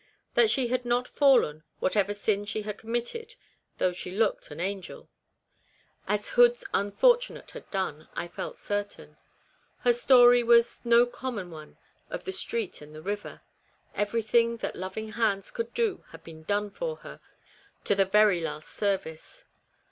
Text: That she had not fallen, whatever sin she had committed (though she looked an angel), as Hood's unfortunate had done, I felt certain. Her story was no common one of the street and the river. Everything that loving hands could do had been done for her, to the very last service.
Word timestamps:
That 0.33 0.49
she 0.49 0.69
had 0.69 0.83
not 0.83 1.07
fallen, 1.07 1.63
whatever 1.77 2.11
sin 2.11 2.45
she 2.45 2.63
had 2.63 2.79
committed 2.79 3.35
(though 3.77 3.91
she 3.91 4.09
looked 4.09 4.49
an 4.49 4.59
angel), 4.59 5.11
as 6.07 6.29
Hood's 6.29 6.65
unfortunate 6.73 7.51
had 7.51 7.69
done, 7.69 8.09
I 8.15 8.27
felt 8.27 8.57
certain. 8.57 9.17
Her 9.81 9.93
story 9.93 10.41
was 10.41 10.81
no 10.83 11.05
common 11.05 11.51
one 11.51 11.77
of 12.09 12.23
the 12.23 12.31
street 12.31 12.81
and 12.81 12.95
the 12.95 13.03
river. 13.03 13.41
Everything 13.93 14.57
that 14.57 14.75
loving 14.75 15.11
hands 15.11 15.51
could 15.51 15.71
do 15.71 16.03
had 16.09 16.23
been 16.23 16.45
done 16.45 16.71
for 16.71 16.95
her, 17.05 17.19
to 17.83 17.93
the 17.93 18.05
very 18.05 18.41
last 18.41 18.69
service. 18.73 19.45